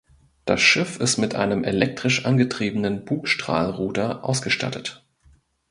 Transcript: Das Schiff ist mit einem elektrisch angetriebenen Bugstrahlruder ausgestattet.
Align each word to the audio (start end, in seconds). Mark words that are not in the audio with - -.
Das 0.45 0.59
Schiff 0.61 0.99
ist 0.99 1.19
mit 1.19 1.35
einem 1.35 1.63
elektrisch 1.63 2.25
angetriebenen 2.25 3.05
Bugstrahlruder 3.05 4.25
ausgestattet. 4.25 5.05